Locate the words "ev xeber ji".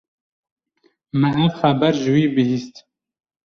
1.43-2.09